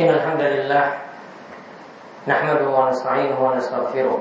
إن 0.00 0.08
الحمد 0.08 0.40
لله 0.40 0.84
نحمده 2.24 2.64
ونستعينه 2.64 3.36
ونستغفره 3.36 4.20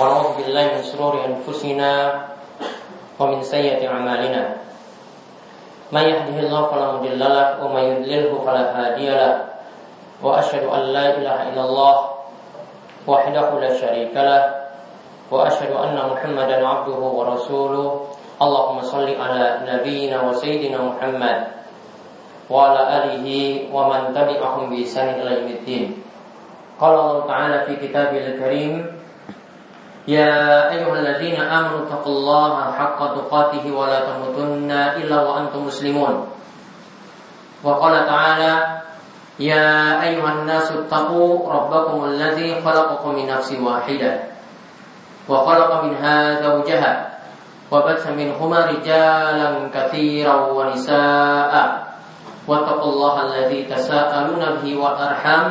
ونعوذ 0.00 0.28
بالله 0.40 0.64
من 0.72 0.82
شرور 0.88 1.20
أنفسنا 1.20 1.92
ومن 3.20 3.44
سيئة 3.44 3.84
أعمالنا. 3.84 4.42
من 5.92 6.00
يهده 6.00 6.36
الله 6.48 6.62
فلا 6.72 6.86
مضل 6.96 7.20
له 7.20 7.60
ومن 7.60 7.82
يضلله 7.92 8.32
فلا 8.40 8.64
هادي 8.72 9.08
له. 9.12 9.36
وأشهد 10.24 10.64
أن 10.64 10.82
لا 10.96 11.06
إله 11.20 11.38
إلا 11.52 11.62
الله 11.68 11.94
وحده 13.04 13.46
لا 13.60 13.70
شريك 13.76 14.16
له. 14.16 14.42
وأشهد 15.28 15.76
أن 15.76 15.96
محمدا 16.08 16.56
عبده 16.56 17.02
ورسوله. 17.04 17.88
اللهم 18.40 18.78
صل 18.80 19.08
على 19.12 19.44
نبينا 19.68 20.16
وسيدنا 20.24 20.78
محمد. 20.80 21.57
وعلى 22.49 22.81
آله 22.97 23.27
ومن 23.73 24.01
تبعهم 24.13 24.63
بإحسان 24.69 25.07
إلى 25.09 25.31
يوم 25.41 25.49
الدين 25.51 25.85
قال 26.79 26.93
الله 26.99 27.27
تعالى 27.27 27.57
في 27.65 27.73
كتابه 27.87 28.21
الكريم 28.27 28.73
يا 30.07 30.71
أيها 30.71 30.93
الذين 30.99 31.39
آمنوا 31.41 31.79
اتقوا 31.87 32.13
الله 32.13 32.71
حق 32.71 32.99
تقاته 33.15 33.65
ولا 33.71 33.99
تموتن 33.99 34.71
إلا 34.71 35.17
وأنتم 35.23 35.65
مسلمون 35.65 36.27
وقال 37.63 37.95
تعالى 38.05 38.53
يا 39.39 40.01
أيها 40.03 40.31
الناس 40.31 40.71
اتقوا 40.71 41.53
ربكم 41.53 42.05
الذي 42.05 42.61
خلقكم 42.61 43.09
من 43.15 43.25
نفس 43.27 43.49
واحدة 43.63 44.11
وخلق 45.29 45.83
منها 45.83 46.41
زوجها 46.41 46.93
وبث 47.71 48.03
منهما 48.07 48.59
رجالا 48.65 49.49
كثيرا 49.73 50.35
ونساء 50.35 51.53
واتقوا 52.48 52.92
الله 52.92 53.14
الذي 53.22 53.60
تساءلون 53.62 54.42
به 54.56 54.66
والأرحام 54.76 55.44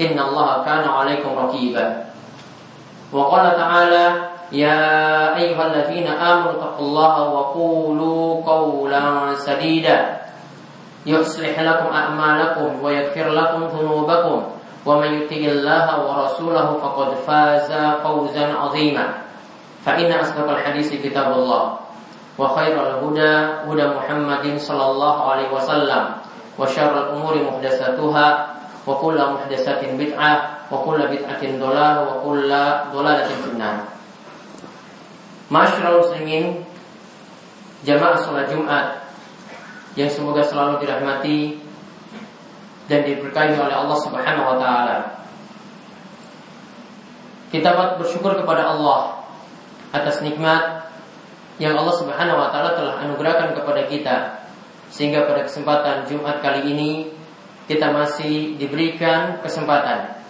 إن 0.00 0.18
الله 0.18 0.64
كان 0.64 0.84
عليكم 0.88 1.38
رقيبا. 1.38 1.86
وقال 3.12 3.44
تعالى 3.56 4.06
يا 4.52 4.82
أيها 5.36 5.66
الذين 5.66 6.06
آمنوا 6.06 6.50
اتقوا 6.50 6.86
الله 6.86 7.14
وقولوا 7.28 8.44
قولا 8.46 9.34
سديدا. 9.34 10.16
يصلح 11.06 11.60
لكم 11.60 11.88
أعمالكم 11.94 12.82
ويغفر 12.82 13.26
لكم 13.28 13.60
ذنوبكم. 13.64 14.38
ومن 14.86 15.10
يطع 15.22 15.36
الله 15.36 15.86
ورسوله 16.06 16.68
فقد 16.82 17.08
فاز 17.14 17.70
فوزا 18.02 18.46
عظيما. 18.54 19.06
فإن 19.84 20.12
أصدق 20.12 20.50
الحديث 20.50 21.02
كتاب 21.02 21.32
الله. 21.32 21.85
وخير 22.41 22.75
الهدى 22.87 23.33
هدى 23.67 23.85
محمد 23.97 24.45
صلى 24.57 24.85
الله 24.91 25.15
عليه 25.31 25.49
وسلم 25.51 26.03
وشر 26.59 26.93
الأمور 27.03 27.33
محدثاتها 27.43 28.27
وكل 28.87 29.17
محدثة 29.33 29.81
بدعة 29.97 30.31
وكل 30.71 30.99
بدعة 31.07 31.43
ضلالة 31.43 32.01
وكل 32.09 32.51
ضلالة 32.95 33.29
في 33.29 33.49
النار 33.53 33.77
Masyarakat 35.51 35.99
muslimin 35.99 36.63
Jamaah 37.83 38.15
sholat 38.15 38.47
Jumat 38.47 39.03
Yang 39.99 40.15
semoga 40.15 40.47
selalu 40.47 40.79
dirahmati 40.79 41.59
Dan 42.87 43.03
diberkahi 43.03 43.59
oleh 43.59 43.75
Allah 43.75 43.97
subhanahu 43.99 44.47
wa 44.47 44.55
ta'ala 44.55 44.97
Kita 47.51 47.99
bersyukur 47.99 48.39
kepada 48.39 48.63
Allah 48.71 49.27
Atas 49.91 50.23
nikmat 50.23 50.74
yang 51.56 51.74
Allah 51.80 51.96
subhanahu 52.00 52.38
wa 52.38 52.48
ta'ala 52.52 52.70
telah 52.76 52.94
anugerahkan 53.06 53.56
kepada 53.56 53.82
kita 53.88 54.16
Sehingga 54.92 55.24
pada 55.24 55.48
kesempatan 55.48 56.04
Jumat 56.04 56.44
kali 56.44 56.68
ini 56.68 56.90
Kita 57.64 57.90
masih 57.90 58.60
diberikan 58.60 59.40
kesempatan 59.40 60.20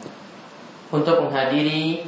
Untuk 0.94 1.26
menghadiri 1.26 2.06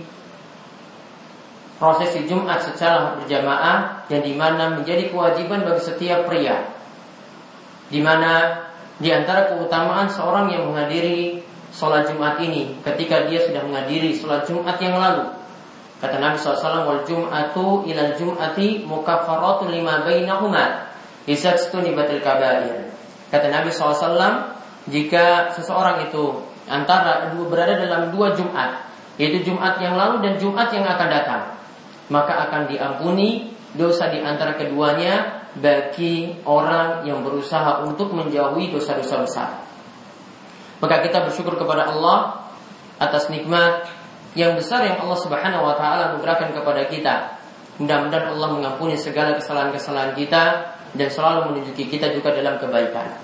prosesi 1.78 2.26
Jumat 2.26 2.58
secara 2.60 3.14
berjamaah 3.16 4.04
yang 4.10 4.22
di 4.26 4.34
mana 4.34 4.74
menjadi 4.74 5.14
kewajiban 5.14 5.62
bagi 5.62 5.82
setiap 5.86 6.26
pria. 6.26 6.66
Di 7.88 8.02
mana 8.02 8.66
di 8.98 9.14
antara 9.14 9.54
keutamaan 9.54 10.10
seorang 10.10 10.50
yang 10.50 10.68
menghadiri 10.68 11.40
sholat 11.70 12.10
Jumat 12.10 12.42
ini 12.42 12.74
ketika 12.82 13.30
dia 13.30 13.46
sudah 13.46 13.62
menghadiri 13.62 14.10
sholat 14.12 14.44
Jumat 14.44 14.76
yang 14.82 14.98
lalu. 14.98 15.37
Kata 15.98 16.16
Nabi 16.22 16.38
SAW, 16.38 16.86
wal 16.86 17.02
Jum'atu 17.02 17.82
ilal 17.90 18.14
Jum'ati 18.14 18.86
mukaffaratun 18.86 19.74
lima 19.74 20.06
bainahuma 20.06 20.94
isatstuni 21.26 21.90
batil 21.92 22.22
kabair. 22.22 22.94
Kata 23.34 23.46
Nabi 23.50 23.74
SAW, 23.74 24.54
jika 24.86 25.52
seseorang 25.58 26.06
itu 26.06 26.38
antara 26.70 27.34
berada 27.34 27.76
dalam 27.82 28.14
dua 28.14 28.32
Jumat, 28.38 28.88
yaitu 29.18 29.42
Jumat 29.52 29.82
yang 29.82 29.98
lalu 29.98 30.22
dan 30.22 30.34
Jumat 30.38 30.70
yang 30.70 30.86
akan 30.86 31.08
datang, 31.10 31.42
maka 32.08 32.46
akan 32.48 32.70
diampuni 32.70 33.52
dosa 33.74 34.08
di 34.08 34.22
antara 34.22 34.56
keduanya 34.56 35.44
bagi 35.58 36.38
orang 36.46 37.04
yang 37.04 37.20
berusaha 37.26 37.84
untuk 37.84 38.14
menjauhi 38.14 38.70
dosa-dosa 38.70 39.16
besar. 39.26 39.50
Maka 40.78 41.02
kita 41.02 41.26
bersyukur 41.26 41.58
kepada 41.58 41.90
Allah 41.90 42.48
atas 43.02 43.26
nikmat 43.28 43.97
yang 44.36 44.56
besar 44.56 44.84
yang 44.84 45.00
Allah 45.00 45.18
Subhanahu 45.20 45.64
wa 45.64 45.74
taala 45.76 46.14
anugerahkan 46.14 46.52
kepada 46.52 46.84
kita. 46.88 47.14
Mudah-mudahan 47.78 48.34
Allah 48.34 48.48
mengampuni 48.52 48.98
segala 48.98 49.38
kesalahan-kesalahan 49.38 50.12
kita 50.18 50.74
dan 50.92 51.08
selalu 51.08 51.54
menunjuki 51.54 51.86
kita 51.86 52.10
juga 52.10 52.34
dalam 52.34 52.58
kebaikan. 52.58 53.14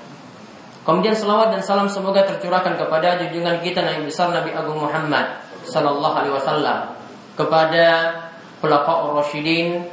Kemudian 0.84 1.16
selawat 1.16 1.52
dan 1.56 1.64
salam 1.64 1.88
semoga 1.88 2.22
tercurahkan 2.28 2.76
kepada 2.76 3.16
junjungan 3.24 3.64
kita 3.64 3.80
Nabi 3.82 4.04
besar 4.04 4.30
Nabi 4.30 4.52
Agung 4.52 4.78
Muhammad 4.78 5.40
sallallahu 5.64 6.12
alaihi 6.12 6.34
wasallam 6.36 6.92
kepada 7.34 7.86
Khulafaur 8.64 9.20
Rasyidin, 9.20 9.84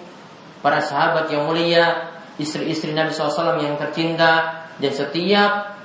para 0.64 0.80
sahabat 0.80 1.28
yang 1.28 1.50
mulia, 1.50 2.16
istri-istri 2.40 2.96
Nabi 2.96 3.12
SAW 3.12 3.60
yang 3.60 3.76
tercinta, 3.76 4.64
dan 4.80 4.92
setiap 4.96 5.76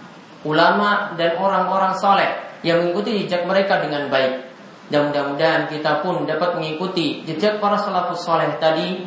ulama 0.47 1.19
dan 1.19 1.35
orang-orang 1.35 1.99
soleh 1.99 2.31
yang 2.63 2.87
mengikuti 2.87 3.27
jejak 3.27 3.43
mereka 3.43 3.83
dengan 3.83 4.07
baik. 4.07 4.46
Dan 4.87 5.11
mudah-mudahan 5.11 5.67
kita 5.67 6.07
pun 6.07 6.23
dapat 6.27 6.59
mengikuti 6.59 7.27
jejak 7.27 7.59
para 7.59 7.75
salafus 7.75 8.23
soleh 8.23 8.55
tadi, 8.63 9.03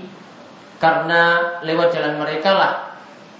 karena 0.79 1.55
lewat 1.63 1.91
jalan 1.91 2.19
mereka 2.19 2.51
lah 2.55 2.73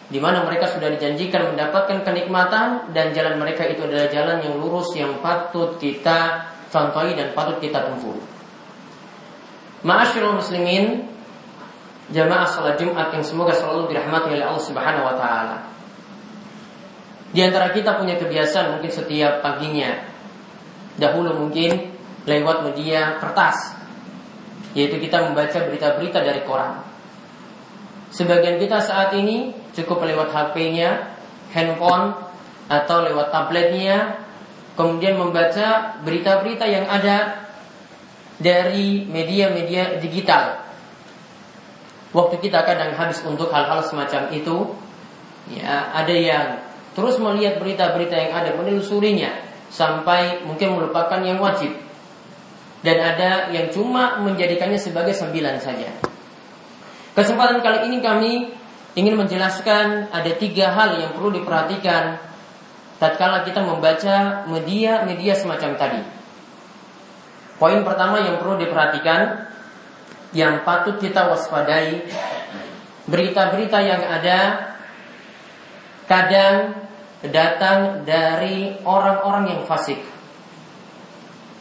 di 0.09 0.17
mana 0.17 0.41
mereka 0.41 0.66
sudah 0.66 0.89
dijanjikan 0.89 1.53
mendapatkan 1.53 2.01
kenikmatan 2.01 2.89
dan 2.97 3.13
jalan 3.13 3.38
mereka 3.38 3.61
itu 3.69 3.85
adalah 3.85 4.09
jalan 4.09 4.41
yang 4.41 4.57
lurus 4.57 4.89
yang 4.97 5.22
patut 5.22 5.77
kita 5.77 6.50
contohi 6.73 7.13
dan 7.13 7.29
patut 7.38 7.61
kita 7.61 7.85
tempuh. 7.85 8.17
Ma'asyiral 9.85 10.41
muslimin 10.41 11.07
Jamaah 12.09 12.50
salat 12.50 12.81
Jumat 12.81 13.13
yang 13.13 13.21
semoga 13.21 13.53
selalu 13.53 13.94
dirahmati 13.94 14.33
oleh 14.33 14.41
Allah 14.41 14.66
Subhanahu 14.66 15.06
wa 15.06 15.13
taala. 15.13 15.61
Di 17.29 17.45
antara 17.45 17.69
kita 17.69 18.01
punya 18.01 18.17
kebiasaan 18.17 18.73
mungkin 18.73 18.89
setiap 18.89 19.45
paginya 19.45 20.09
dahulu 20.97 21.38
mungkin 21.45 21.88
lewat 22.28 22.68
media 22.72 23.22
kertas 23.22 23.80
yaitu 24.78 25.02
kita 25.02 25.25
membaca 25.25 25.66
berita-berita 25.66 26.22
dari 26.22 26.41
koran. 26.46 26.85
Sebagian 28.13 28.62
kita 28.62 28.81
saat 28.81 29.13
ini 29.18 29.53
cukup 29.74 30.06
lewat 30.06 30.30
HP-nya, 30.30 31.13
handphone 31.53 32.13
atau 32.69 33.02
lewat 33.06 33.34
tabletnya 33.34 34.30
kemudian 34.78 35.19
membaca 35.19 36.00
berita-berita 36.06 36.66
yang 36.69 36.85
ada 36.88 37.50
dari 38.40 39.03
media-media 39.03 40.00
digital. 40.00 40.63
Waktu 42.16 42.42
kita 42.42 42.63
kadang 42.63 42.95
habis 42.95 43.21
untuk 43.27 43.51
hal-hal 43.51 43.83
semacam 43.86 44.31
itu, 44.31 44.74
ya 45.51 45.92
ada 45.94 46.16
yang 46.16 46.48
terus 46.95 47.19
melihat 47.21 47.60
berita-berita 47.62 48.16
yang 48.16 48.33
ada 48.33 48.56
menelusurinya 48.56 49.30
sampai 49.69 50.48
mungkin 50.48 50.80
melupakan 50.80 51.19
yang 51.21 51.38
wajib. 51.38 51.88
Dan 52.80 52.98
ada 53.00 53.52
yang 53.52 53.68
cuma 53.76 54.24
menjadikannya 54.24 54.80
sebagai 54.80 55.12
sembilan 55.12 55.56
saja. 55.60 55.90
Kesempatan 57.12 57.60
kali 57.60 57.92
ini 57.92 57.98
kami 58.00 58.31
ingin 58.96 59.20
menjelaskan 59.20 60.10
ada 60.16 60.31
tiga 60.40 60.72
hal 60.72 60.96
yang 60.98 61.12
perlu 61.12 61.36
diperhatikan 61.36 62.16
tatkala 63.00 63.44
kita 63.48 63.64
membaca 63.64 64.48
media-media 64.48 65.36
semacam 65.36 65.72
tadi. 65.80 66.02
Poin 67.60 67.84
pertama 67.84 68.24
yang 68.24 68.40
perlu 68.40 68.56
diperhatikan 68.56 69.52
yang 70.31 70.64
patut 70.64 70.96
kita 71.02 71.28
waspadai 71.28 72.08
berita-berita 73.10 73.80
yang 73.81 74.00
ada 74.00 74.40
kadang 76.06 76.88
datang 77.26 78.08
dari 78.08 78.80
orang-orang 78.86 79.58
yang 79.58 79.62
fasik. 79.68 80.00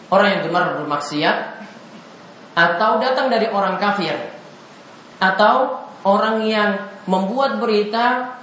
Orang 0.09 0.29
yang 0.33 0.43
gemar 0.49 0.81
bermaksiat 0.81 1.37
atau 2.57 2.99
datang 2.99 3.29
dari 3.29 3.47
orang 3.53 3.77
kafir 3.77 4.17
atau 5.21 5.85
orang 6.03 6.43
yang 6.49 6.71
membuat 7.05 7.61
berita 7.61 8.39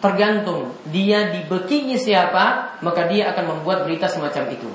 tergantung 0.00 0.76
dia 0.88 1.32
dibekingi 1.32 1.96
siapa, 1.96 2.76
maka 2.84 3.08
dia 3.08 3.32
akan 3.32 3.56
membuat 3.56 3.88
berita 3.88 4.08
semacam 4.08 4.52
itu. 4.52 4.70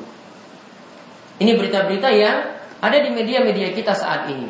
Ini 1.39 1.53
berita-berita 1.53 2.09
yang 2.11 2.37
ada 2.81 2.97
di 2.97 3.09
media-media 3.13 3.71
kita 3.71 3.93
saat 3.93 4.27
ini. 4.31 4.49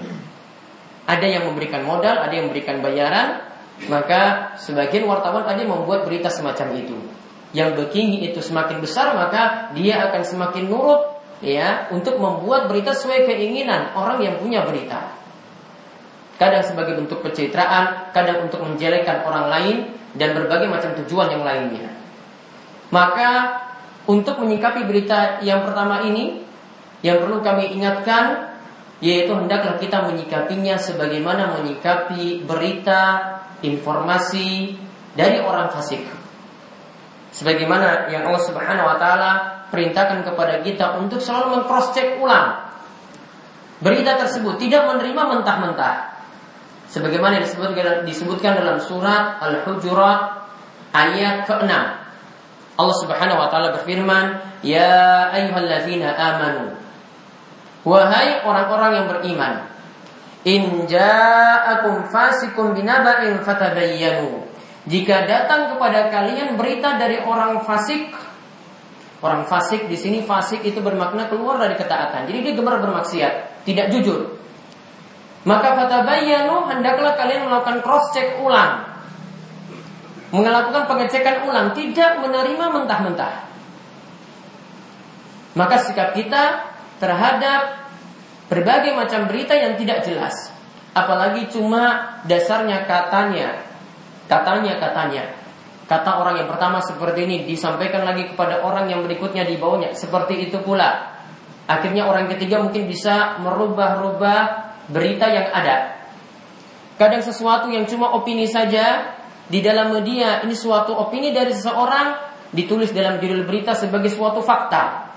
Ada 1.09 1.25
yang 1.25 1.43
memberikan 1.49 1.83
modal, 1.83 2.21
ada 2.21 2.31
yang 2.31 2.47
memberikan 2.49 2.79
bayaran, 2.79 3.41
maka 3.89 4.53
sebagian 4.61 5.09
wartawan 5.09 5.41
tadi 5.43 5.65
membuat 5.65 6.05
berita 6.05 6.29
semacam 6.29 6.77
itu. 6.77 6.97
Yang 7.49 7.81
bekingi 7.81 8.29
itu 8.29 8.39
semakin 8.45 8.77
besar, 8.77 9.17
maka 9.17 9.73
dia 9.73 10.05
akan 10.05 10.21
semakin 10.21 10.69
nurut 10.69 11.08
ya 11.39 11.87
untuk 11.91 12.19
membuat 12.19 12.67
berita 12.67 12.91
sesuai 12.91 13.27
keinginan 13.27 13.95
orang 13.95 14.19
yang 14.23 14.35
punya 14.39 14.67
berita. 14.67 15.15
Kadang 16.39 16.63
sebagai 16.63 16.95
bentuk 16.95 17.19
pencitraan, 17.19 18.15
kadang 18.15 18.47
untuk 18.47 18.63
menjelekkan 18.63 19.27
orang 19.27 19.51
lain, 19.51 19.77
dan 20.15 20.33
berbagai 20.33 20.71
macam 20.71 20.95
tujuan 21.03 21.35
yang 21.35 21.43
lainnya. 21.43 21.91
Maka 22.89 23.59
untuk 24.09 24.41
menyikapi 24.41 24.87
berita 24.87 25.43
yang 25.45 25.67
pertama 25.67 26.01
ini 26.07 26.41
yang 27.05 27.21
perlu 27.21 27.43
kami 27.45 27.75
ingatkan 27.75 28.55
yaitu 28.99 29.31
hendaklah 29.31 29.79
kita 29.79 30.03
menyikapinya 30.03 30.75
sebagaimana 30.75 31.55
menyikapi 31.59 32.43
berita 32.43 33.31
informasi 33.63 34.75
dari 35.15 35.39
orang 35.39 35.71
fasik. 35.71 36.03
Sebagaimana 37.31 38.11
yang 38.11 38.27
Allah 38.27 38.43
Subhanahu 38.43 38.89
wa 38.89 38.97
taala 38.99 39.58
perintahkan 39.69 40.25
kepada 40.25 40.61
kita 40.65 40.99
untuk 40.99 41.21
selalu 41.21 41.61
mengcross 41.61 41.93
check 41.95 42.17
ulang 42.19 42.69
berita 43.79 44.19
tersebut, 44.19 44.59
tidak 44.59 44.85
menerima 44.91 45.39
mentah-mentah. 45.39 46.19
Sebagaimana 46.91 47.39
disebutkan, 47.39 48.03
disebutkan 48.03 48.59
dalam 48.59 48.81
surat 48.81 49.39
Al-Hujurat 49.39 50.49
ayat 50.91 51.45
ke-6. 51.47 51.71
Allah 52.79 52.95
Subhanahu 53.03 53.39
wa 53.39 53.47
taala 53.51 53.75
berfirman, 53.77 54.25
"Ya 54.65 55.29
ayyuhalladzina 55.31 56.15
amanu" 56.15 56.75
Wahai 57.87 58.43
orang-orang 58.43 58.91
yang 58.91 59.07
beriman, 59.07 59.53
in 60.43 60.83
ja'akum 60.83 62.11
fasikum 62.11 62.75
binaba'in 62.75 63.39
fatabayyanu. 63.39 64.43
Jika 64.89 65.23
datang 65.29 65.75
kepada 65.75 66.11
kalian 66.11 66.59
berita 66.59 66.99
dari 66.99 67.23
orang 67.23 67.63
fasik, 67.63 68.11
orang 69.19 69.43
fasik 69.47 69.91
di 69.91 69.97
sini 69.99 70.23
fasik 70.23 70.63
itu 70.63 70.79
bermakna 70.79 71.27
keluar 71.27 71.59
dari 71.59 71.75
ketaatan. 71.75 72.27
Jadi 72.27 72.39
dia 72.39 72.53
gemar 72.55 72.79
bermaksiat, 72.79 73.65
tidak 73.67 73.91
jujur. 73.91 74.39
Maka 75.47 75.75
fatabayyanu 75.75 76.67
hendaklah 76.67 77.15
kalian 77.15 77.47
melakukan 77.47 77.79
cross 77.83 78.11
check 78.11 78.39
ulang. 78.43 78.87
Melakukan 80.29 80.85
pengecekan 80.85 81.47
ulang, 81.47 81.73
tidak 81.73 82.21
menerima 82.21 82.65
mentah-mentah. 82.69 83.49
Maka 85.57 85.75
sikap 85.81 86.13
kita 86.13 86.69
terhadap 87.01 87.89
berbagai 88.51 88.93
macam 88.93 89.25
berita 89.25 89.57
yang 89.57 89.73
tidak 89.79 90.05
jelas, 90.05 90.53
apalagi 90.93 91.49
cuma 91.49 92.17
dasarnya 92.29 92.85
katanya, 92.85 93.65
katanya 94.29 94.77
katanya. 94.77 95.38
Kata 95.89 96.21
orang 96.21 96.37
yang 96.37 96.45
pertama 96.45 96.77
seperti 96.85 97.25
ini 97.25 97.49
disampaikan 97.49 98.05
lagi 98.05 98.29
kepada 98.29 98.61
orang 98.61 98.85
yang 98.93 99.01
berikutnya 99.01 99.41
di 99.41 99.57
bawahnya 99.57 99.97
seperti 99.97 100.45
itu 100.45 100.61
pula. 100.61 101.17
Akhirnya 101.65 102.05
orang 102.05 102.29
ketiga 102.29 102.61
mungkin 102.61 102.85
bisa 102.85 103.41
merubah-rubah 103.41 104.41
berita 104.93 105.25
yang 105.33 105.49
ada. 105.49 105.97
Kadang 106.93 107.25
sesuatu 107.25 107.73
yang 107.73 107.89
cuma 107.89 108.13
opini 108.13 108.45
saja 108.45 109.17
di 109.49 109.65
dalam 109.65 109.89
media 109.89 110.45
ini 110.45 110.53
suatu 110.53 110.93
opini 110.93 111.33
dari 111.33 111.57
seseorang 111.57 112.29
ditulis 112.53 112.93
dalam 112.93 113.17
judul 113.17 113.49
berita 113.49 113.73
sebagai 113.73 114.13
suatu 114.13 114.45
fakta. 114.45 115.09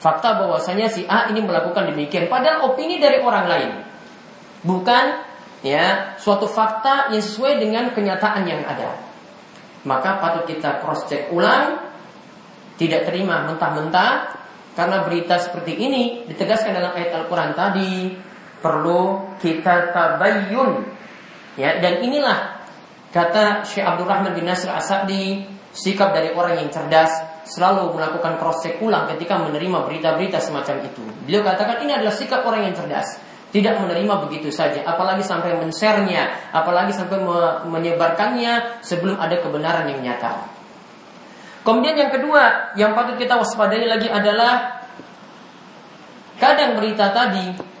Fakta 0.00 0.40
bahwasanya 0.40 0.88
si 0.88 1.04
A 1.04 1.28
ini 1.28 1.44
melakukan 1.44 1.92
demikian 1.92 2.32
padahal 2.32 2.72
opini 2.72 2.96
dari 2.96 3.20
orang 3.20 3.44
lain. 3.44 3.70
Bukan 4.64 5.04
ya 5.60 6.16
suatu 6.16 6.48
fakta 6.48 7.12
yang 7.12 7.20
sesuai 7.20 7.60
dengan 7.60 7.92
kenyataan 7.92 8.48
yang 8.48 8.64
ada. 8.64 9.13
Maka 9.84 10.20
patut 10.20 10.44
kita 10.48 10.80
cross 10.80 11.04
check 11.08 11.28
ulang, 11.28 11.76
tidak 12.80 13.06
terima 13.06 13.44
mentah-mentah 13.46 14.40
karena 14.74 15.06
berita 15.06 15.38
seperti 15.38 15.78
ini 15.78 16.26
ditegaskan 16.26 16.74
dalam 16.74 16.92
ayat 16.96 17.22
Al-Qur'an 17.22 17.54
tadi 17.54 18.10
perlu 18.58 19.36
kita 19.38 19.94
tabayyun. 19.94 20.70
Ya, 21.54 21.78
dan 21.78 22.02
inilah 22.02 22.64
kata 23.14 23.62
Syekh 23.62 23.86
Abdul 23.86 24.10
Rahman 24.10 24.34
bin 24.34 24.48
Nasir 24.48 24.72
Asadi 24.74 25.46
sikap 25.70 26.10
dari 26.10 26.34
orang 26.34 26.58
yang 26.58 26.70
cerdas 26.72 27.12
selalu 27.44 27.92
melakukan 27.94 28.40
cross 28.40 28.64
check 28.64 28.80
ulang 28.80 29.06
ketika 29.14 29.36
menerima 29.38 29.84
berita-berita 29.84 30.40
semacam 30.40 30.80
itu. 30.82 31.04
Beliau 31.28 31.44
katakan 31.44 31.84
ini 31.84 31.92
adalah 31.94 32.14
sikap 32.16 32.40
orang 32.42 32.72
yang 32.72 32.74
cerdas. 32.74 33.20
Tidak 33.54 33.74
menerima 33.78 34.14
begitu 34.26 34.50
saja, 34.50 34.82
apalagi 34.82 35.22
sampai 35.22 35.54
men-share-nya, 35.54 36.50
apalagi 36.50 36.90
sampai 36.90 37.22
menyebarkannya 37.70 38.82
sebelum 38.82 39.14
ada 39.14 39.38
kebenaran 39.38 39.86
yang 39.94 40.02
nyata. 40.02 40.50
Kemudian 41.62 41.94
yang 41.94 42.10
kedua 42.10 42.74
yang 42.74 42.98
patut 42.98 43.14
kita 43.14 43.38
waspadai 43.38 43.86
lagi 43.86 44.10
adalah 44.10 44.82
kadang 46.42 46.74
berita 46.74 47.14
tadi 47.14 47.74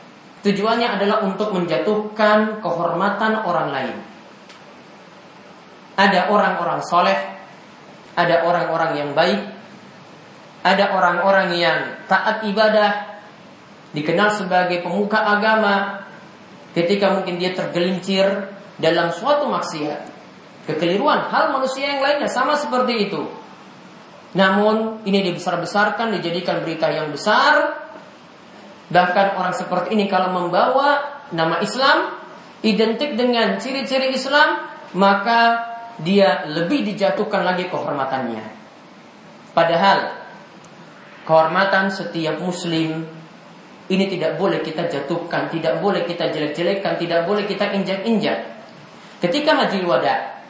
Tujuannya 0.44 1.00
adalah 1.00 1.24
untuk 1.24 1.56
menjatuhkan 1.56 2.60
kehormatan 2.60 3.48
orang 3.48 3.68
lain. 3.72 3.96
Ada 5.96 6.28
orang-orang 6.28 6.84
soleh, 6.84 7.16
ada 8.12 8.44
orang-orang 8.44 8.92
yang 8.92 9.10
baik, 9.16 9.40
ada 10.60 10.92
orang-orang 10.92 11.48
yang 11.56 11.78
taat 12.12 12.44
ibadah, 12.44 13.13
dikenal 13.94 14.34
sebagai 14.34 14.82
pemuka 14.82 15.22
agama, 15.22 16.04
ketika 16.74 17.14
mungkin 17.14 17.38
dia 17.38 17.54
tergelincir 17.54 18.50
dalam 18.76 19.14
suatu 19.14 19.46
maksiat, 19.46 20.10
kekeliruan, 20.66 21.30
hal 21.30 21.54
manusia 21.54 21.94
yang 21.96 22.02
lainnya 22.02 22.28
sama 22.28 22.58
seperti 22.58 23.08
itu. 23.08 23.22
Namun 24.34 25.06
ini 25.06 25.22
dibesar-besarkan, 25.30 26.18
dijadikan 26.18 26.66
berita 26.66 26.90
yang 26.90 27.14
besar, 27.14 27.84
Bahkan 28.94 29.40
orang 29.40 29.54
seperti 29.56 29.96
ini 29.96 30.04
kalau 30.10 30.36
membawa 30.36 31.24
nama 31.32 31.60
Islam 31.64 32.20
identik 32.60 33.16
dengan 33.16 33.56
ciri-ciri 33.56 34.12
Islam, 34.12 34.68
maka 34.96 35.72
dia 36.04 36.44
lebih 36.46 36.84
dijatuhkan 36.92 37.42
lagi 37.46 37.66
kehormatannya. 37.72 38.44
Padahal 39.56 40.20
kehormatan 41.24 41.88
setiap 41.88 42.36
muslim 42.42 43.08
ini 43.92 44.08
tidak 44.08 44.40
boleh 44.40 44.64
kita 44.64 44.88
jatuhkan, 44.88 45.52
tidak 45.52 45.84
boleh 45.84 46.08
kita 46.08 46.32
jelek-jelekkan, 46.32 46.96
tidak 46.96 47.28
boleh 47.28 47.44
kita 47.44 47.68
injak-injak. 47.76 48.48
Ketika 49.20 49.52
haji 49.60 49.84
wada, 49.84 50.40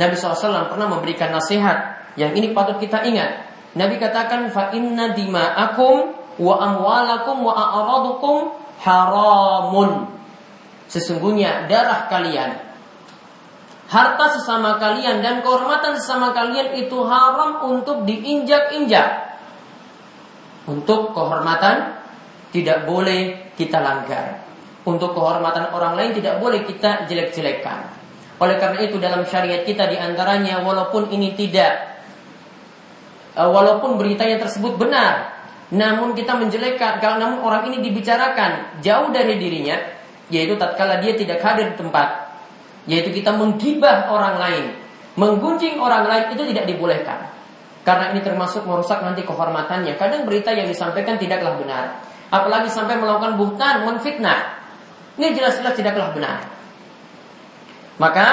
Nabi 0.00 0.16
SAW 0.16 0.72
pernah 0.72 0.88
memberikan 0.88 1.28
nasihat 1.28 2.08
yang 2.16 2.32
ini 2.32 2.56
patut 2.56 2.80
kita 2.80 3.04
ingat. 3.04 3.52
Nabi 3.76 4.00
katakan 4.00 4.48
fa 4.48 4.72
inna 4.72 5.12
dima'akum 5.12 5.94
wa 6.40 6.54
amwalakum 6.62 7.42
wa 7.44 7.52
a'radukum 7.52 8.36
haramun. 8.80 10.08
Sesungguhnya 10.88 11.66
darah 11.68 12.06
kalian, 12.08 12.64
harta 13.92 14.26
sesama 14.40 14.80
kalian 14.80 15.20
dan 15.20 15.44
kehormatan 15.44 16.00
sesama 16.00 16.32
kalian 16.32 16.80
itu 16.80 16.96
haram 17.04 17.66
untuk 17.66 18.08
diinjak-injak. 18.08 19.36
Untuk 20.64 21.12
kehormatan 21.12 22.03
tidak 22.54 22.86
boleh 22.86 23.50
kita 23.58 23.82
langgar. 23.82 24.46
Untuk 24.86 25.10
kehormatan 25.16 25.74
orang 25.74 25.98
lain 25.98 26.14
tidak 26.14 26.38
boleh 26.38 26.62
kita 26.62 27.10
jelek-jelekkan. 27.10 27.90
Oleh 28.38 28.54
karena 28.62 28.78
itu 28.86 29.02
dalam 29.02 29.26
syariat 29.26 29.66
kita 29.66 29.90
di 29.90 29.98
antaranya 29.98 30.62
walaupun 30.62 31.10
ini 31.10 31.34
tidak 31.34 31.98
eh, 33.34 33.48
walaupun 33.50 33.98
beritanya 33.98 34.38
tersebut 34.38 34.78
benar 34.78 35.34
namun 35.74 36.14
kita 36.14 36.38
menjelekkan 36.38 37.02
kalau 37.02 37.18
namun 37.18 37.40
orang 37.42 37.66
ini 37.72 37.90
dibicarakan 37.90 38.78
jauh 38.84 39.10
dari 39.10 39.40
dirinya 39.40 39.74
yaitu 40.28 40.54
tatkala 40.60 41.00
dia 41.00 41.16
tidak 41.16 41.40
hadir 41.40 41.72
di 41.72 41.76
tempat 41.80 42.36
yaitu 42.84 43.10
kita 43.10 43.32
menggibah 43.32 44.12
orang 44.12 44.36
lain 44.38 44.64
menggunjing 45.16 45.80
orang 45.80 46.04
lain 46.04 46.36
itu 46.36 46.42
tidak 46.52 46.68
dibolehkan 46.68 47.32
karena 47.82 48.12
ini 48.12 48.20
termasuk 48.20 48.68
merusak 48.68 49.00
nanti 49.00 49.24
kehormatannya 49.24 49.96
kadang 49.96 50.28
berita 50.28 50.52
yang 50.52 50.68
disampaikan 50.68 51.16
tidaklah 51.16 51.56
benar 51.56 51.96
apalagi 52.28 52.68
sampai 52.72 52.96
melakukan 53.00 53.36
buhtan 53.40 53.84
menfitnah 53.88 54.54
ini 55.14 55.30
jelas-jelas 55.30 55.78
tidaklah 55.78 56.10
benar. 56.10 56.42
Maka 58.02 58.26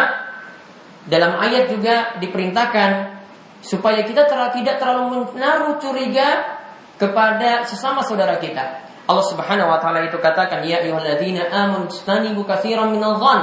dalam 1.05 1.38
ayat 1.38 1.69
juga 1.69 2.17
diperintahkan 2.17 3.21
supaya 3.62 4.01
kita 4.01 4.25
tidak 4.25 4.81
terlalu 4.81 5.29
menaruh 5.29 5.77
curiga 5.77 6.57
kepada 6.98 7.65
sesama 7.69 8.01
saudara 8.01 8.41
kita. 8.41 8.89
Allah 9.05 9.25
Subhanahu 9.29 9.69
wa 9.69 9.77
taala 9.77 10.05
itu 10.05 10.17
katakan 10.17 10.65
ya 10.65 10.81
ayyuhalladzina 10.81 11.50
amanu 11.53 11.89
istanibu 11.89 12.41
katsiran 12.45 12.89
minadh 12.89 13.21
dhann. 13.21 13.41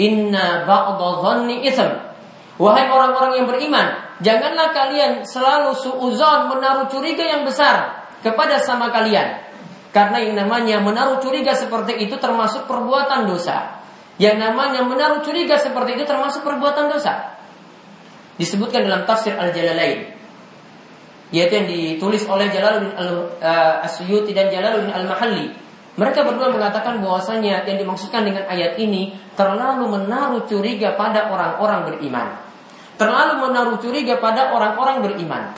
Inna 0.00 0.64
ba'dadh 0.64 1.16
dhanni 1.20 1.68
itsm. 1.68 2.08
Wahai 2.60 2.88
orang-orang 2.92 3.40
yang 3.40 3.46
beriman, 3.48 3.86
janganlah 4.20 4.72
kalian 4.72 5.24
selalu 5.24 5.76
suuzon 5.76 6.52
menaruh 6.52 6.88
curiga 6.92 7.24
yang 7.24 7.44
besar 7.44 7.99
kepada 8.20 8.60
sama 8.60 8.92
kalian. 8.92 9.50
Karena 9.90 10.22
yang 10.22 10.38
namanya 10.38 10.78
menaruh 10.78 11.18
curiga 11.18 11.50
seperti 11.50 11.98
itu 12.06 12.14
termasuk 12.16 12.70
perbuatan 12.70 13.26
dosa. 13.26 13.82
Yang 14.20 14.36
namanya 14.38 14.86
menaruh 14.86 15.24
curiga 15.24 15.58
seperti 15.58 15.98
itu 15.98 16.04
termasuk 16.06 16.46
perbuatan 16.46 16.92
dosa. 16.92 17.34
Disebutkan 18.38 18.86
dalam 18.86 19.02
tafsir 19.08 19.34
Al-Jalalain. 19.34 20.14
Yaitu 21.34 21.52
yang 21.58 21.68
ditulis 21.70 22.22
oleh 22.26 22.50
Jalaluddin 22.54 22.94
Al-Asyuti 22.94 24.30
dan 24.30 24.50
Jalaluddin 24.50 24.94
Al-Mahalli. 24.94 25.46
Mereka 25.98 26.22
berdua 26.22 26.54
mengatakan 26.54 27.02
bahwasanya 27.02 27.66
yang 27.66 27.78
dimaksudkan 27.82 28.22
dengan 28.22 28.46
ayat 28.46 28.78
ini 28.78 29.18
terlalu 29.34 29.90
menaruh 29.90 30.46
curiga 30.46 30.94
pada 30.94 31.28
orang-orang 31.28 31.92
beriman. 31.92 32.38
Terlalu 32.94 33.34
menaruh 33.48 33.76
curiga 33.82 34.20
pada 34.22 34.54
orang-orang 34.54 35.02
beriman. 35.02 35.56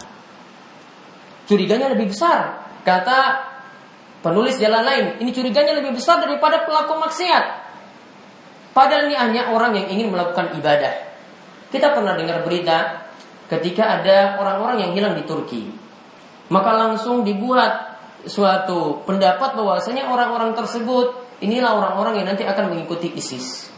Curiganya 1.46 1.90
lebih 1.92 2.14
besar. 2.14 2.62
Kata 2.82 3.18
penulis 4.22 4.58
jalan 4.58 4.82
lain, 4.82 5.04
ini 5.22 5.30
curiganya 5.30 5.78
lebih 5.78 5.94
besar 5.98 6.22
daripada 6.22 6.62
pelaku 6.62 6.98
maksiat. 6.98 7.44
Padahal 8.72 9.10
ini 9.10 9.16
hanya 9.18 9.52
orang 9.52 9.76
yang 9.76 9.86
ingin 9.92 10.08
melakukan 10.08 10.56
ibadah. 10.56 11.12
Kita 11.68 11.92
pernah 11.92 12.16
dengar 12.16 12.40
berita 12.44 13.08
ketika 13.52 14.00
ada 14.00 14.40
orang-orang 14.40 14.88
yang 14.88 14.90
hilang 14.96 15.14
di 15.16 15.24
Turki. 15.28 15.68
Maka 16.48 16.70
langsung 16.76 17.24
dibuat 17.24 18.00
suatu 18.24 19.02
pendapat 19.04 19.56
bahwasanya 19.58 20.08
orang-orang 20.08 20.56
tersebut 20.56 21.16
inilah 21.42 21.74
orang-orang 21.74 22.22
yang 22.22 22.26
nanti 22.32 22.46
akan 22.46 22.72
mengikuti 22.72 23.12
ISIS. 23.12 23.68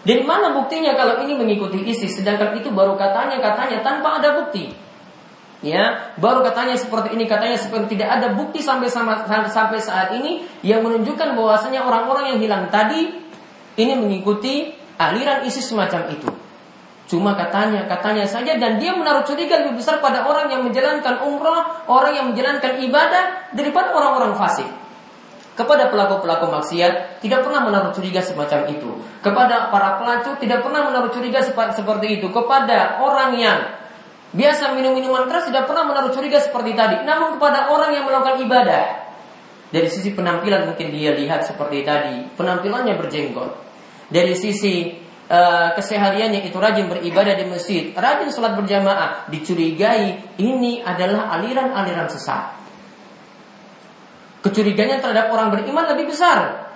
Dari 0.00 0.24
mana 0.24 0.56
buktinya 0.56 0.96
kalau 0.96 1.20
ini 1.20 1.36
mengikuti 1.36 1.84
ISIS 1.84 2.18
sedangkan 2.18 2.56
itu 2.56 2.72
baru 2.72 2.96
katanya 2.96 3.36
katanya 3.38 3.84
tanpa 3.84 4.16
ada 4.16 4.42
bukti. 4.42 4.72
Ya, 5.60 6.16
baru 6.16 6.40
katanya 6.40 6.72
seperti 6.72 7.12
ini, 7.12 7.28
katanya 7.28 7.60
seperti 7.60 7.92
tidak 7.92 8.16
ada 8.16 8.32
bukti 8.32 8.64
sampai 8.64 8.88
sama, 8.88 9.28
sampai 9.28 9.76
saat 9.76 10.08
ini 10.16 10.40
yang 10.64 10.80
menunjukkan 10.80 11.36
bahwasanya 11.36 11.84
orang-orang 11.84 12.32
yang 12.32 12.38
hilang 12.40 12.72
tadi 12.72 13.12
ini 13.76 13.92
mengikuti 13.92 14.72
aliran 14.96 15.44
ISIS 15.44 15.68
semacam 15.68 16.16
itu. 16.16 16.32
Cuma 17.12 17.36
katanya, 17.36 17.84
katanya 17.84 18.24
saja 18.24 18.56
dan 18.56 18.80
dia 18.80 18.96
menaruh 18.96 19.26
curiga 19.26 19.60
lebih 19.60 19.82
besar 19.82 20.00
pada 20.00 20.24
orang 20.24 20.48
yang 20.48 20.64
menjalankan 20.64 21.26
umrah, 21.28 21.84
orang 21.90 22.12
yang 22.16 22.26
menjalankan 22.32 22.80
ibadah 22.80 23.52
daripada 23.52 23.92
orang-orang 23.92 24.38
fasik. 24.40 24.68
Kepada 25.58 25.92
pelaku-pelaku 25.92 26.48
maksiat 26.48 27.20
tidak 27.20 27.44
pernah 27.44 27.60
menaruh 27.66 27.92
curiga 27.92 28.24
semacam 28.24 28.64
itu. 28.70 28.96
Kepada 29.20 29.68
para 29.68 30.00
pelacur 30.00 30.40
tidak 30.40 30.64
pernah 30.64 30.88
menaruh 30.88 31.12
curiga 31.12 31.44
seperti 31.44 32.16
itu. 32.16 32.32
Kepada 32.32 33.02
orang 33.02 33.36
yang 33.36 33.58
biasa 34.30 34.74
minum 34.78 34.94
minuman 34.94 35.26
keras 35.26 35.50
tidak 35.50 35.66
pernah 35.66 35.86
menaruh 35.90 36.14
curiga 36.14 36.38
seperti 36.38 36.74
tadi. 36.74 37.02
Namun 37.02 37.38
kepada 37.38 37.70
orang 37.70 37.90
yang 37.94 38.04
melakukan 38.06 38.38
ibadah 38.46 38.84
dari 39.70 39.86
sisi 39.86 40.10
penampilan 40.10 40.66
mungkin 40.66 40.90
dia 40.90 41.14
lihat 41.14 41.46
seperti 41.46 41.86
tadi, 41.86 42.26
penampilannya 42.34 42.98
berjenggot. 42.98 43.50
Dari 44.10 44.34
sisi 44.34 44.98
uh, 45.30 45.70
kesehariannya 45.78 46.42
itu 46.42 46.58
rajin 46.58 46.90
beribadah 46.90 47.38
di 47.38 47.46
masjid, 47.46 47.94
rajin 47.94 48.34
sholat 48.34 48.58
berjamaah, 48.58 49.30
dicurigai 49.30 50.34
ini 50.42 50.82
adalah 50.82 51.30
aliran-aliran 51.38 52.10
sesat. 52.10 52.58
Kecuriganya 54.42 54.98
terhadap 54.98 55.30
orang 55.30 55.54
beriman 55.54 55.86
lebih 55.94 56.10
besar 56.10 56.66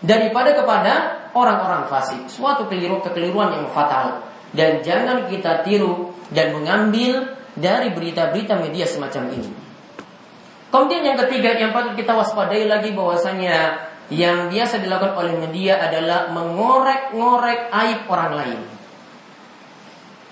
daripada 0.00 0.56
kepada 0.56 0.92
orang-orang 1.36 1.92
fasik. 1.92 2.24
Suatu 2.32 2.64
keliru 2.72 3.04
kekeliruan 3.04 3.52
yang 3.52 3.68
fatal. 3.76 4.24
Dan 4.50 4.82
jangan 4.82 5.30
kita 5.30 5.62
tiru 5.62 6.09
dan 6.30 6.54
mengambil 6.54 7.36
dari 7.58 7.90
berita-berita 7.90 8.58
media 8.62 8.86
semacam 8.86 9.34
ini. 9.34 9.50
Kemudian 10.70 11.02
yang 11.02 11.18
ketiga 11.26 11.58
yang 11.58 11.74
patut 11.74 11.98
kita 11.98 12.14
waspadai 12.14 12.70
lagi 12.70 12.94
bahwasanya 12.94 13.90
yang 14.10 14.50
biasa 14.50 14.78
dilakukan 14.78 15.18
oleh 15.18 15.34
media 15.38 15.82
adalah 15.82 16.30
mengorek-ngorek 16.30 17.74
aib 17.74 18.00
orang 18.06 18.32
lain. 18.38 18.60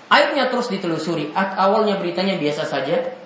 Aibnya 0.09 0.47
terus 0.47 0.71
ditelusuri. 0.71 1.35
Awalnya 1.35 1.99
beritanya 1.99 2.39
biasa 2.39 2.63
saja. 2.65 3.19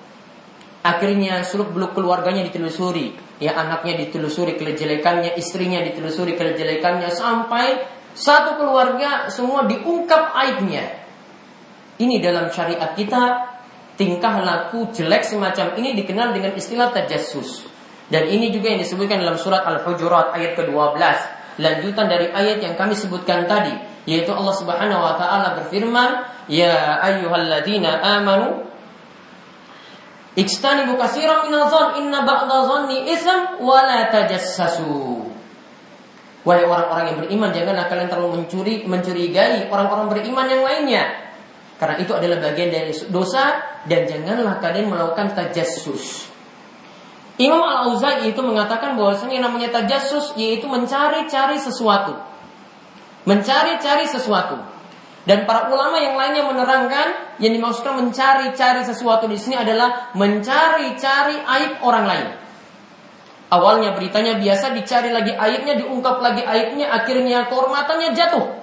Akhirnya 0.83 1.45
seluk 1.47 1.71
beluk 1.71 1.95
keluarganya 1.95 2.43
ditelusuri. 2.49 3.15
Ya 3.39 3.55
anaknya 3.55 4.03
ditelusuri 4.03 4.59
kejelekannya, 4.59 5.37
istrinya 5.39 5.79
ditelusuri 5.79 6.35
kejelekannya 6.35 7.07
sampai 7.07 7.87
satu 8.13 8.61
keluarga 8.61 9.31
semua 9.31 9.65
diungkap 9.65 10.33
aibnya. 10.37 11.02
Ini 12.01 12.17
dalam 12.21 12.49
syariat 12.49 12.97
kita 12.97 13.53
tingkah 13.93 14.41
laku 14.41 14.89
jelek 14.89 15.21
semacam 15.21 15.77
ini 15.77 15.93
dikenal 15.93 16.33
dengan 16.33 16.57
istilah 16.57 16.89
tajassus. 16.89 17.69
Dan 18.09 18.29
ini 18.29 18.49
juga 18.49 18.73
yang 18.73 18.81
disebutkan 18.81 19.21
dalam 19.21 19.37
surat 19.37 19.65
Al-Hujurat 19.65 20.33
ayat 20.33 20.57
ke-12. 20.57 21.01
Lanjutan 21.61 22.05
dari 22.09 22.29
ayat 22.33 22.61
yang 22.61 22.73
kami 22.73 22.97
sebutkan 22.97 23.45
tadi. 23.45 23.73
Yaitu 24.09 24.33
Allah 24.33 24.53
subhanahu 24.53 25.01
wa 25.01 25.13
ta'ala 25.15 25.47
berfirman. 25.61 26.09
Ya 26.49 26.99
ayyuhalladzina 26.99 28.01
amanu. 28.19 28.67
Ikstanibu 30.33 30.97
kasiran 30.97 31.47
minal 31.47 31.69
zon. 31.69 32.05
Inna 32.05 32.25
ba'da 32.25 32.57
zonni 32.69 33.05
isam 33.13 33.61
wa 33.61 33.79
la 33.85 34.09
tajassasu. 34.09 35.29
Wahai 36.43 36.67
orang-orang 36.67 37.05
yang 37.07 37.17
beriman, 37.23 37.49
janganlah 37.55 37.87
kalian 37.87 38.11
terlalu 38.11 38.43
mencuri, 38.43 38.83
mencurigai 38.83 39.71
orang-orang 39.71 40.11
beriman 40.11 40.45
yang 40.51 40.61
lainnya. 40.67 41.03
Karena 41.81 41.95
itu 41.99 42.13
adalah 42.13 42.37
bagian 42.39 42.69
dari 42.69 42.93
dosa 43.09 43.59
dan 43.89 44.05
janganlah 44.07 44.61
kalian 44.61 44.87
melakukan 44.87 45.33
tajassus. 45.35 46.29
Imam 47.41 47.65
Al-Auza'i 47.65 48.29
itu 48.29 48.41
mengatakan 48.45 48.93
bahwasanya 48.93 49.49
namanya 49.49 49.73
tajassus 49.73 50.37
yaitu 50.37 50.69
mencari-cari 50.69 51.57
sesuatu. 51.57 52.13
Mencari-cari 53.25 54.05
sesuatu. 54.05 54.61
Dan 55.23 55.47
para 55.47 55.71
ulama 55.71 55.97
yang 56.03 56.19
lainnya 56.19 56.43
menerangkan 56.45 57.39
yang 57.39 57.55
dimaksudkan 57.55 57.95
mencari-cari 57.95 58.83
sesuatu 58.83 59.25
di 59.25 59.39
sini 59.39 59.55
adalah 59.55 60.11
mencari-cari 60.13 61.39
aib 61.41 61.79
orang 61.79 62.05
lain. 62.05 62.27
Awalnya 63.53 63.95
beritanya 63.95 64.41
biasa 64.41 64.73
dicari 64.73 65.13
lagi 65.13 65.31
aibnya, 65.31 65.77
diungkap 65.77 66.19
lagi 66.19 66.41
aibnya, 66.41 66.89
akhirnya 66.89 67.47
kehormatannya 67.47 68.09
jatuh. 68.17 68.62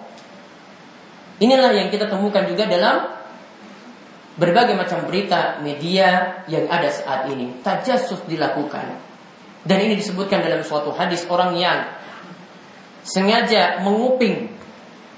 Inilah 1.40 1.72
yang 1.72 1.88
kita 1.88 2.04
temukan 2.04 2.44
juga 2.44 2.68
dalam 2.68 3.08
berbagai 4.36 4.76
macam 4.76 5.08
berita 5.08 5.60
media 5.64 6.40
yang 6.48 6.68
ada 6.68 6.92
saat 6.92 7.32
ini. 7.32 7.64
Tajassus 7.64 8.24
dilakukan. 8.28 8.96
Dan 9.64 9.78
ini 9.84 9.96
disebutkan 9.96 10.40
dalam 10.44 10.60
suatu 10.64 10.92
hadis 10.92 11.24
orang 11.28 11.56
yang 11.56 11.84
sengaja 13.04 13.80
menguping 13.84 14.52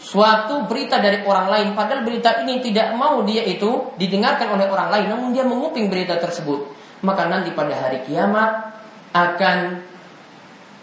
suatu 0.03 0.67
berita 0.67 0.99
dari 0.99 1.23
orang 1.23 1.47
lain. 1.47 1.69
Padahal 1.79 2.03
berita 2.03 2.43
ini 2.43 2.59
tidak 2.59 2.95
mau 2.99 3.23
dia 3.23 3.47
itu 3.47 3.95
didengarkan 3.99 4.51
oleh 4.59 4.67
orang 4.67 4.91
lain 4.91 5.07
namun 5.11 5.31
dia 5.31 5.47
menguping 5.47 5.87
berita 5.87 6.19
tersebut. 6.19 6.67
Maka 7.07 7.27
nanti 7.31 7.55
pada 7.55 7.75
hari 7.75 8.03
kiamat 8.07 8.79
akan 9.15 9.83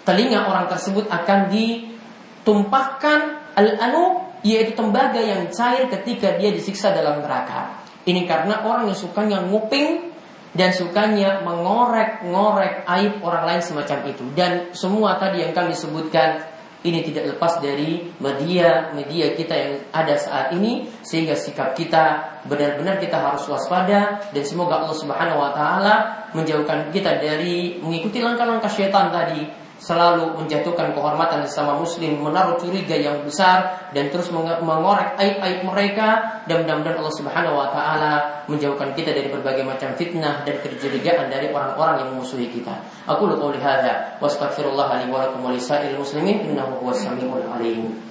telinga 0.08 0.48
orang 0.48 0.72
tersebut 0.72 1.08
akan 1.12 1.52
ditumpahkan 1.52 3.20
al-anu 3.60 4.29
yaitu 4.46 4.72
tembaga 4.76 5.20
yang 5.20 5.52
cair 5.52 5.88
ketika 5.92 6.40
dia 6.40 6.50
disiksa 6.54 6.96
dalam 6.96 7.20
neraka 7.20 7.80
ini 8.08 8.24
karena 8.24 8.64
orang 8.64 8.90
yang 8.90 8.98
sukanya 8.98 9.38
nguping 9.44 10.10
dan 10.58 10.74
sukanya 10.74 11.46
mengorek-ngorek 11.46 12.88
aib 12.88 13.22
orang 13.22 13.44
lain 13.46 13.62
semacam 13.62 13.98
itu. 14.10 14.24
Dan 14.34 14.74
semua 14.74 15.20
tadi 15.22 15.46
yang 15.46 15.54
kami 15.54 15.78
sebutkan 15.78 16.42
ini 16.80 17.04
tidak 17.04 17.36
lepas 17.36 17.60
dari 17.60 18.08
media-media 18.24 19.36
kita 19.36 19.52
yang 19.52 19.74
ada 19.92 20.16
saat 20.16 20.56
ini 20.56 20.88
sehingga 21.04 21.36
sikap 21.36 21.76
kita 21.76 22.40
benar-benar 22.48 23.04
kita 23.04 23.20
harus 23.20 23.44
waspada 23.52 24.24
dan 24.32 24.44
semoga 24.48 24.88
Allah 24.88 24.96
Subhanahu 24.96 25.44
wa 25.44 25.52
taala 25.52 25.96
menjauhkan 26.32 26.88
kita 26.96 27.20
dari 27.20 27.84
mengikuti 27.84 28.24
langkah-langkah 28.24 28.72
syaitan 28.72 29.12
tadi 29.12 29.44
selalu 29.80 30.44
menjatuhkan 30.44 30.92
kehormatan 30.92 31.48
sesama 31.48 31.80
muslim, 31.80 32.20
menaruh 32.20 32.60
curiga 32.60 33.00
yang 33.00 33.24
besar 33.24 33.90
dan 33.96 34.12
terus 34.12 34.28
mengorek 34.36 35.16
aib-aib 35.16 35.64
mereka 35.64 36.44
dan 36.46 36.68
mudah-mudahan 36.68 37.00
Allah 37.00 37.16
Subhanahu 37.16 37.56
wa 37.56 37.68
taala 37.72 38.14
menjauhkan 38.52 38.92
kita 38.94 39.16
dari 39.16 39.32
berbagai 39.32 39.64
macam 39.64 39.96
fitnah 39.96 40.44
dan 40.44 40.60
kecurigaan 40.60 41.32
dari 41.32 41.50
orang-orang 41.56 42.04
yang 42.04 42.10
memusuhi 42.14 42.52
kita. 42.52 42.76
Aku 43.08 43.26
lu 43.26 43.40
qouli 43.40 43.64
hadza 43.64 44.20
wa 44.20 44.28
astaghfirullah 44.28 45.00
li 45.00 45.08
wa 45.08 45.24
lakum 45.24 45.48
wa 45.48 45.56
muslimin 45.96 46.44
innahu 46.44 46.84
huwas 46.84 47.00
samiul 47.00 47.48
alim. 47.48 48.09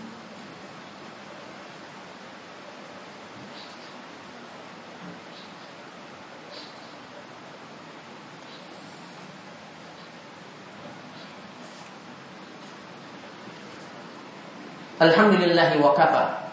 Alhamdulillahi 14.99 15.79
wa 15.79 15.95
kafa 15.95 16.51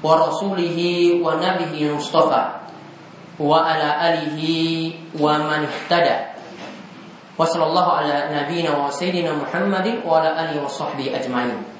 wa 0.00 0.12
rasulihi 0.16 1.20
wa 1.20 1.36
nabihi 1.36 1.92
mustafa 1.92 2.64
wa 3.36 3.60
ala 3.60 4.00
alihi 4.08 4.96
wa 5.20 5.36
man 5.44 5.68
ihtada 5.68 6.36
wa 7.36 7.44
sallallahu 7.44 8.00
ala 8.00 8.32
nabiyyina 8.32 8.72
wa 8.72 8.88
sayyidina 8.88 9.36
Muhammadin 9.36 10.00
wa 10.00 10.24
ala 10.24 10.32
alihi 10.48 10.64
wa 10.64 10.68
sahbihi 10.68 11.12
ajma'in 11.12 11.76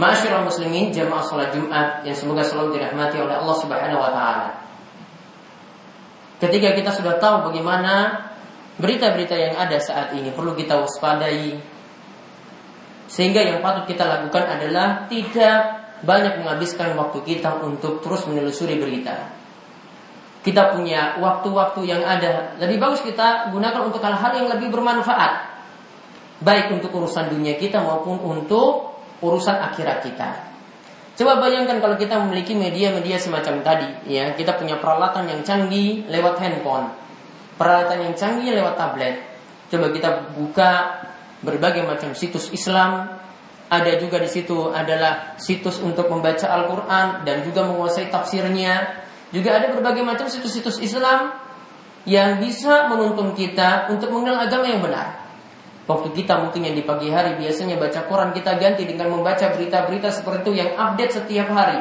Ma'asyiral 0.00 0.48
muslimin 0.48 0.88
jamaah 0.88 1.20
salat 1.20 1.52
Jumat 1.52 2.00
yang 2.08 2.16
semoga 2.16 2.40
selalu 2.40 2.80
dirahmati 2.80 3.20
oleh 3.20 3.36
Allah 3.36 3.56
Subhanahu 3.60 4.00
wa 4.00 4.08
taala. 4.08 4.48
Ketika 6.40 6.72
kita 6.72 6.90
sudah 6.96 7.20
tahu 7.20 7.52
bagaimana 7.52 8.24
berita-berita 8.80 9.36
yang 9.36 9.54
ada 9.60 9.76
saat 9.76 10.16
ini 10.16 10.32
perlu 10.32 10.56
kita 10.56 10.80
waspadai. 10.80 11.71
Sehingga 13.12 13.44
yang 13.44 13.60
patut 13.60 13.84
kita 13.84 14.08
lakukan 14.08 14.48
adalah 14.48 15.04
tidak 15.04 15.84
banyak 16.00 16.40
menghabiskan 16.40 16.96
waktu 16.96 17.20
kita 17.28 17.60
untuk 17.60 18.00
terus 18.00 18.24
menelusuri 18.24 18.80
berita. 18.80 19.28
Kita 20.40 20.72
punya 20.72 21.20
waktu-waktu 21.20 21.80
yang 21.84 22.02
ada, 22.02 22.56
lebih 22.56 22.80
bagus 22.80 23.04
kita 23.04 23.52
gunakan 23.52 23.84
untuk 23.84 24.00
hal-hal 24.00 24.32
yang 24.32 24.48
lebih 24.48 24.72
bermanfaat. 24.72 25.52
Baik 26.40 26.72
untuk 26.72 26.90
urusan 26.90 27.30
dunia 27.30 27.60
kita 27.60 27.84
maupun 27.84 28.16
untuk 28.18 28.96
urusan 29.20 29.60
akhirat 29.60 30.02
kita. 30.02 30.30
Coba 31.12 31.38
bayangkan 31.38 31.78
kalau 31.84 31.94
kita 32.00 32.16
memiliki 32.16 32.56
media-media 32.56 33.20
semacam 33.20 33.60
tadi, 33.60 34.08
ya 34.08 34.32
kita 34.32 34.56
punya 34.56 34.80
peralatan 34.80 35.28
yang 35.28 35.44
canggih 35.44 36.08
lewat 36.08 36.40
handphone, 36.40 36.88
peralatan 37.60 38.08
yang 38.08 38.14
canggih 38.16 38.56
lewat 38.56 38.74
tablet. 38.74 39.20
Coba 39.68 39.92
kita 39.92 40.32
buka 40.34 40.72
berbagai 41.42 41.84
macam 41.84 42.14
situs 42.14 42.48
Islam, 42.54 43.20
ada 43.72 43.92
juga 43.96 44.20
di 44.20 44.28
situ 44.28 44.68
adalah 44.68 45.40
situs 45.40 45.80
untuk 45.80 46.12
membaca 46.12 46.44
Al-Quran 46.44 47.24
dan 47.24 47.40
juga 47.40 47.64
menguasai 47.64 48.12
tafsirnya. 48.12 49.00
Juga 49.32 49.56
ada 49.56 49.72
berbagai 49.72 50.04
macam 50.04 50.28
situs-situs 50.28 50.76
Islam 50.84 51.32
yang 52.04 52.36
bisa 52.36 52.92
menuntun 52.92 53.32
kita 53.32 53.88
untuk 53.88 54.12
mengenal 54.12 54.44
agama 54.44 54.68
yang 54.68 54.84
benar. 54.84 55.24
Waktu 55.88 56.12
kita 56.12 56.36
mungkin 56.44 56.68
yang 56.68 56.76
di 56.76 56.84
pagi 56.84 57.08
hari 57.08 57.40
biasanya 57.40 57.80
baca 57.80 58.04
Quran 58.04 58.30
kita 58.36 58.60
ganti 58.60 58.84
dengan 58.84 59.08
membaca 59.08 59.48
berita-berita 59.50 60.12
seperti 60.12 60.38
itu 60.44 60.52
yang 60.60 60.70
update 60.76 61.16
setiap 61.16 61.48
hari. 61.48 61.80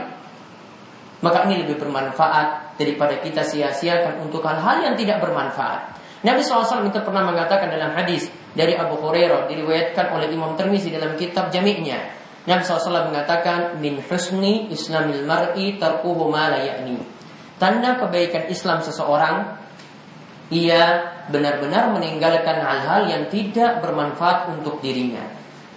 Maka 1.22 1.46
ini 1.51 1.68
lebih 1.68 1.75
bermanfaat 1.75 2.80
daripada 2.80 3.20
kita 3.20 3.44
sia-siakan 3.44 4.25
untuk 4.25 4.41
hal-hal 4.48 4.89
yang 4.89 4.96
tidak 4.96 5.22
bermanfaat. 5.22 6.00
Nabi 6.22 6.46
SAW 6.46 6.86
itu 6.86 7.01
pernah 7.01 7.25
mengatakan 7.25 7.74
dalam 7.74 7.98
hadis 7.98 8.30
dari 8.54 8.78
Abu 8.78 9.01
Hurairah 9.01 9.50
diriwayatkan 9.50 10.13
oleh 10.13 10.30
Imam 10.30 10.54
Tirmizi 10.54 10.94
dalam 10.94 11.18
kitab 11.18 11.50
Jami'nya. 11.50 12.22
Nabi 12.46 12.62
SAW 12.62 13.10
mengatakan 13.10 13.78
min 13.82 14.01
husni 14.06 14.70
islamil 14.70 15.25
mar'i 15.25 15.78
tarkuhu 15.82 16.30
ma 16.30 16.50
la 16.50 16.62
ya'ni. 16.62 16.98
Tanda 17.62 17.98
kebaikan 18.01 18.50
Islam 18.50 18.82
seseorang 18.82 19.62
ia 20.50 21.13
benar-benar 21.30 21.94
meninggalkan 21.94 22.58
hal-hal 22.58 23.06
yang 23.06 23.24
tidak 23.30 23.82
bermanfaat 23.86 24.50
untuk 24.50 24.82
dirinya. 24.82 25.22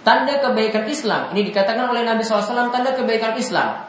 Tanda 0.01 0.41
kebaikan 0.41 0.85
Islam 0.89 1.33
ini 1.33 1.49
dikatakan 1.49 1.89
oleh 1.89 2.05
Nabi 2.05 2.21
SAW 2.21 2.69
tanda 2.73 2.93
kebaikan 2.93 3.37
Islam. 3.37 3.85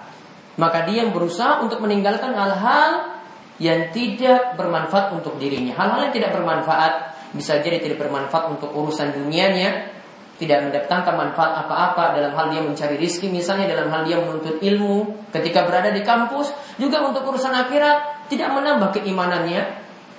Maka 0.57 0.89
dia 0.89 1.05
berusaha 1.09 1.61
untuk 1.61 1.85
meninggalkan 1.85 2.33
hal-hal 2.33 3.16
yang 3.57 3.89
tidak 3.93 4.55
bermanfaat 4.61 5.17
untuk 5.17 5.41
dirinya. 5.41 5.73
Hal-hal 5.77 6.11
yang 6.11 6.15
tidak 6.15 6.37
bermanfaat 6.37 6.93
bisa 7.33 7.61
jadi 7.61 7.81
tidak 7.81 8.05
bermanfaat 8.05 8.53
untuk 8.53 8.73
urusan 8.73 9.17
dunianya, 9.17 9.97
tidak 10.37 10.69
mendatangkan 10.69 11.17
manfaat 11.17 11.65
apa-apa 11.65 12.21
dalam 12.21 12.37
hal 12.37 12.53
dia 12.53 12.61
mencari 12.61 13.01
rizki, 13.01 13.33
misalnya 13.33 13.73
dalam 13.73 13.89
hal 13.89 14.05
dia 14.05 14.21
menuntut 14.21 14.61
ilmu 14.61 15.29
ketika 15.33 15.65
berada 15.65 15.89
di 15.89 16.05
kampus, 16.05 16.53
juga 16.77 17.01
untuk 17.01 17.25
urusan 17.25 17.53
akhirat 17.57 18.29
tidak 18.29 18.53
menambah 18.53 18.93
keimanannya, 18.93 19.65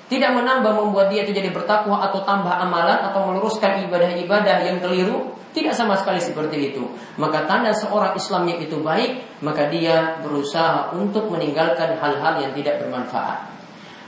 tidak 0.09 0.31
menambah 0.33 0.73
membuat 0.73 1.13
dia 1.13 1.21
itu 1.21 1.37
jadi 1.37 1.53
bertakwa 1.53 2.01
atau 2.09 2.25
tambah 2.25 2.49
amalan 2.49 2.97
atau 3.11 3.29
meluruskan 3.29 3.85
ibadah-ibadah 3.85 4.65
yang 4.65 4.81
keliru, 4.81 5.36
tidak 5.57 5.73
sama 5.73 5.97
sekali 5.97 6.21
seperti 6.21 6.69
itu. 6.69 6.85
Maka 7.17 7.49
tanda 7.49 7.73
seorang 7.73 8.13
Islam 8.13 8.45
yang 8.45 8.61
itu 8.61 8.77
baik, 8.77 9.41
maka 9.41 9.65
dia 9.73 10.21
berusaha 10.21 10.93
untuk 10.93 11.33
meninggalkan 11.33 11.97
hal-hal 11.97 12.37
yang 12.37 12.53
tidak 12.53 12.77
bermanfaat. 12.85 13.49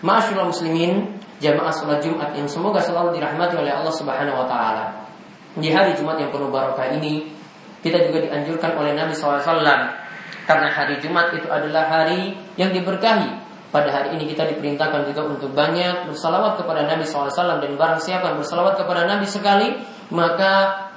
Ma'asyiral 0.06 0.54
muslimin, 0.54 1.18
jamaah 1.42 1.74
salat 1.74 2.06
Jumat 2.06 2.38
yang 2.38 2.46
semoga 2.46 2.78
selalu 2.86 3.18
dirahmati 3.18 3.58
oleh 3.58 3.74
Allah 3.74 3.90
Subhanahu 3.90 4.38
wa 4.38 4.46
taala. 4.46 4.86
Di 5.58 5.74
hari 5.74 5.98
Jumat 5.98 6.22
yang 6.22 6.30
penuh 6.30 6.54
barokah 6.54 6.94
ini, 6.94 7.26
kita 7.82 8.06
juga 8.06 8.30
dianjurkan 8.30 8.78
oleh 8.78 8.94
Nabi 8.94 9.18
SAW 9.18 9.42
karena 10.46 10.68
hari 10.70 11.02
Jumat 11.02 11.34
itu 11.34 11.48
adalah 11.50 11.90
hari 11.90 12.38
yang 12.60 12.70
diberkahi 12.70 13.50
pada 13.70 13.94
hari 13.94 14.18
ini 14.18 14.34
kita 14.34 14.50
diperintahkan 14.50 15.06
juga 15.14 15.30
untuk 15.30 15.54
banyak 15.54 16.10
bersalawat 16.10 16.58
kepada 16.58 16.90
Nabi 16.90 17.06
SAW 17.06 17.62
dan 17.62 17.72
barang 17.78 18.02
siapa 18.02 18.34
bersalawat 18.34 18.82
kepada 18.82 19.06
Nabi 19.06 19.30
sekali 19.30 19.78
maka 20.10 20.89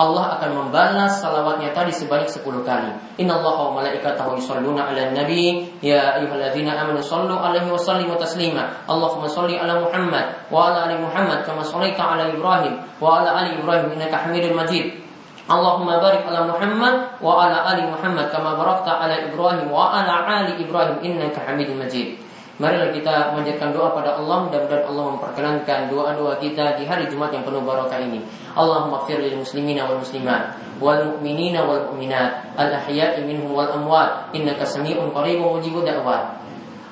Allah 0.00 0.40
akan 0.40 0.50
membalas 0.56 1.20
salawatnya 1.20 1.72
tadi 1.76 1.92
sebanyak 1.92 2.28
10 2.28 2.64
kali. 2.64 2.90
Inna 3.20 3.36
Allah 3.36 3.56
wa 3.68 3.82
malaikatahu 3.82 4.40
yusalluna 4.40 4.88
ala 4.88 5.12
nabi 5.12 5.68
Ya 5.84 6.16
ayuhalladzina 6.16 6.72
amanu 6.80 7.04
sallu 7.04 7.36
alaihi 7.36 7.68
wa 7.68 7.76
sallimu 7.76 8.16
taslima 8.16 8.72
Allahumma 8.88 9.28
salli 9.28 9.60
ala 9.60 9.84
Muhammad 9.84 10.48
Wa 10.48 10.72
ala 10.72 10.88
ali 10.88 10.96
Muhammad 10.96 11.44
Kama 11.44 11.60
sallaita 11.60 12.00
ala 12.00 12.32
Ibrahim 12.32 12.80
Wa 12.96 13.20
ala 13.20 13.44
ali 13.44 13.60
Ibrahim 13.60 13.92
Innaka 13.92 14.24
hamidul 14.24 14.56
majid 14.56 15.02
Allahumma 15.50 15.98
barik 15.98 16.22
ala 16.22 16.46
Muhammad 16.46 17.18
wa 17.18 17.42
ala 17.42 17.66
ali 17.74 17.82
Muhammad 17.82 18.30
kama 18.30 18.54
barakta 18.54 18.94
ala 19.02 19.26
Ibrahim 19.26 19.66
wa 19.74 19.90
ala 19.90 20.22
ali 20.22 20.62
Ibrahim 20.62 21.02
innaka 21.02 21.42
Hamidum 21.42 21.82
Majid. 21.82 22.14
Marilah 22.62 22.94
kita 22.94 23.34
memanjatkan 23.34 23.74
doa 23.74 23.90
pada 23.90 24.14
Allah 24.22 24.46
mudah-mudahan 24.46 24.86
Allah 24.86 25.04
memperkenankan 25.18 25.90
doa-doa 25.90 26.38
kita 26.38 26.78
di 26.78 26.86
hari 26.86 27.10
Jumat 27.10 27.34
yang 27.34 27.42
penuh 27.42 27.58
barokah 27.58 27.98
ini. 27.98 28.22
Allahumma 28.54 29.02
fir 29.02 29.18
lil 29.18 29.34
muslimina 29.34 29.90
wal 29.90 29.98
muslimat 29.98 30.54
wal 30.78 31.18
mu'minina 31.18 31.66
wal 31.66 31.90
mu'minat 31.90 32.54
al 32.54 32.70
ahya'i 32.70 33.26
minhum 33.26 33.50
wal 33.50 33.66
amwat 33.66 34.30
innaka 34.30 34.62
sami'un 34.62 35.10
qaribun 35.10 35.58
mujibud 35.58 35.82
da'wat. 35.82 36.41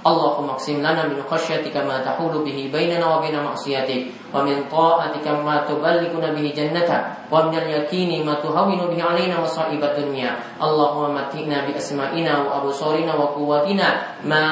اللهم 0.06 0.50
اقسم 0.50 0.78
لنا 0.86 1.10
من 1.10 1.18
خشيتك 1.32 1.78
ما 1.78 1.98
تحول 2.06 2.46
به 2.46 2.70
بيننا 2.74 3.06
وبين 3.18 3.44
معصيتك 3.44 4.02
ومن 4.34 4.58
طاعتك 4.72 5.28
ما 5.28 5.66
تبلغنا 5.66 6.30
به 6.34 6.46
جنتك 6.58 7.02
ومن 7.32 7.54
اليقين 7.58 8.26
ما 8.26 8.34
تهون 8.34 8.78
به 8.78 9.00
علينا 9.04 9.42
مصائب 9.42 9.82
الدنيا 9.84 10.32
اللهم 10.62 11.04
متئنا 11.16 11.58
بأسمائنا 11.66 12.34
وأبصارنا 12.38 13.14
وقواتنا 13.16 13.88
ما 14.30 14.44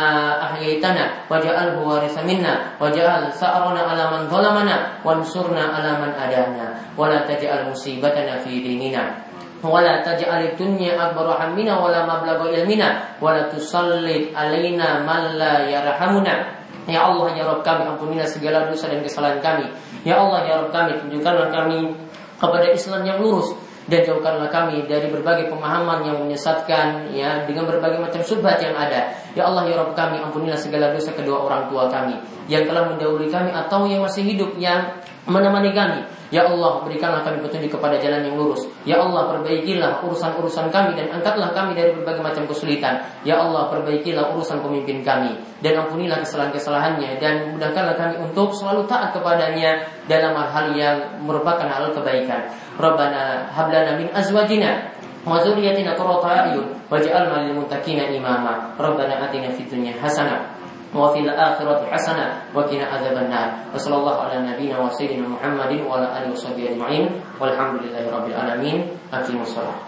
أحييتنا 0.42 1.04
واجعله 1.30 1.76
وارث 1.88 2.16
منا 2.26 2.54
واجعل 2.82 3.24
ثأرنا 3.32 3.82
على 3.82 4.04
من 4.18 4.22
ظلمنا 4.34 4.76
وانصرنا 5.06 5.64
على 5.64 5.92
من 6.02 6.12
أدانا 6.18 6.68
ولا 6.98 7.20
تجعل 7.30 7.70
مصيبتنا 7.70 8.34
في 8.42 8.54
ديننا 8.60 9.27
wala 9.65 10.05
taj'al 10.07 10.55
dunya 10.55 10.95
akbar 10.95 11.35
hammina 11.39 11.79
wala 11.79 12.07
mablagha 12.07 12.51
ilmina 12.63 13.19
wala 13.19 13.51
tusallit 13.51 14.31
alaina 14.35 15.03
man 15.03 15.35
la 15.39 15.67
yarhamuna 15.67 16.59
Ya 16.89 17.05
Allah 17.05 17.29
ya 17.37 17.45
Rabb 17.45 17.61
kami 17.69 17.85
ampunilah 17.85 18.25
segala 18.25 18.65
dosa 18.65 18.89
dan 18.89 19.05
kesalahan 19.05 19.45
kami 19.45 19.69
Ya 20.09 20.17
Allah 20.17 20.41
ya 20.49 20.55
Rabb 20.65 20.73
kami 20.73 20.97
tunjukkanlah 21.05 21.53
kami 21.53 21.93
kepada 22.39 22.67
Islam 22.73 23.03
yang 23.05 23.19
lurus 23.21 23.53
dan 23.89 24.05
jauhkanlah 24.05 24.53
kami 24.53 24.85
dari 24.85 25.09
berbagai 25.09 25.49
pemahaman 25.49 26.05
yang 26.05 26.21
menyesatkan 26.21 27.09
ya 27.09 27.49
dengan 27.49 27.65
berbagai 27.65 27.97
macam 27.97 28.21
subhat 28.21 28.61
yang 28.61 28.77
ada. 28.77 29.17
Ya 29.33 29.49
Allah 29.49 29.65
ya 29.65 29.81
Rabb 29.81 29.97
kami 29.97 30.21
ampunilah 30.21 30.61
segala 30.61 30.93
dosa 30.93 31.09
kedua 31.17 31.49
orang 31.49 31.73
tua 31.73 31.89
kami 31.89 32.21
yang 32.53 32.69
telah 32.69 32.85
mendahului 32.85 33.33
kami 33.33 33.49
atau 33.49 33.89
yang 33.89 34.05
masih 34.05 34.29
hidup 34.29 34.53
yang 34.61 34.93
menemani 35.25 35.73
kami. 35.73 36.05
Ya 36.29 36.45
Allah, 36.45 36.85
berikanlah 36.85 37.25
kami 37.25 37.41
petunjuk 37.41 37.73
kepada 37.73 37.97
jalan 37.97 38.21
yang 38.21 38.37
lurus. 38.37 38.69
Ya 38.85 39.01
Allah, 39.01 39.33
perbaikilah 39.33 40.05
urusan-urusan 40.05 40.69
kami 40.69 40.93
dan 40.93 41.09
angkatlah 41.09 41.57
kami 41.57 41.73
dari 41.73 41.97
berbagai 41.97 42.21
macam 42.21 42.45
kesulitan. 42.45 43.01
Ya 43.25 43.41
Allah, 43.41 43.73
perbaikilah 43.73 44.37
urusan 44.37 44.61
pemimpin 44.61 45.01
kami 45.01 45.41
dan 45.65 45.81
ampunilah 45.81 46.21
kesalahan-kesalahannya 46.21 47.17
dan 47.17 47.57
mudahkanlah 47.57 47.97
kami 47.97 48.15
untuk 48.21 48.53
selalu 48.53 48.85
taat 48.85 49.17
kepadanya 49.17 49.89
dalam 50.05 50.37
hal-hal 50.37 50.67
yang 50.77 50.97
merupakan 51.25 51.65
hal 51.65 51.89
kebaikan. 51.97 52.53
Rabbana 52.77 53.49
hablana 53.49 53.97
min 53.97 54.13
azwajina 54.13 54.93
wa 55.25 55.41
dzurriyyatina 55.41 55.97
qurrata 55.97 56.53
a'yun 56.53 56.69
waj'alna 56.93 57.49
lil 57.49 57.57
muttaqina 57.57 58.13
imama. 58.13 58.77
Rabbana 58.77 59.25
atina 59.25 59.49
fid 59.57 59.73
dunya 59.73 59.97
hasanah 59.97 60.59
وفي 60.95 61.19
الآخرة 61.19 61.81
حسنة 61.93 62.27
وقنا 62.55 62.85
عذاب 62.85 63.17
النار 63.17 63.49
وصلى 63.75 63.97
الله 63.97 64.17
على 64.21 64.37
نبينا 64.53 64.79
وسيدنا 64.79 65.29
محمد 65.29 65.73
وعلى 65.89 66.07
آله 66.19 66.33
وصحبه 66.33 66.65
أجمعين 66.71 67.05
والحمد 67.41 67.83
لله 67.83 68.05
رب 68.17 68.27
العالمين 68.27 68.79
أقيموا 69.13 69.43
الصلاة 69.43 69.79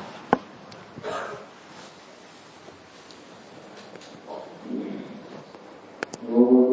Oh. 6.30 6.69